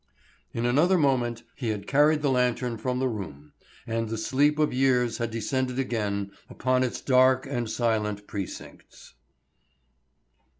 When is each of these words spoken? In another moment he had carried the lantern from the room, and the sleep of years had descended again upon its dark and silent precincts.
In 0.51 0.65
another 0.65 0.97
moment 0.97 1.43
he 1.53 1.69
had 1.69 1.85
carried 1.85 2.23
the 2.23 2.31
lantern 2.31 2.75
from 2.79 2.97
the 2.97 3.07
room, 3.07 3.53
and 3.85 4.09
the 4.09 4.17
sleep 4.17 4.57
of 4.57 4.73
years 4.73 5.19
had 5.19 5.29
descended 5.29 5.77
again 5.77 6.31
upon 6.49 6.81
its 6.81 6.99
dark 7.01 7.45
and 7.45 7.69
silent 7.69 8.25
precincts. 8.25 9.13